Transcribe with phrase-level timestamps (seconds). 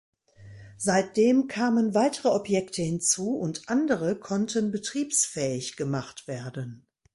[0.79, 6.87] Seitdem kamen weitere Objekte hinzu und andere konnten betriebsfähig gemacht werden.